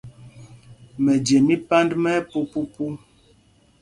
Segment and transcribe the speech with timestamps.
[1.03, 2.85] Mɛje mí Pand mɛ ɛpupupu.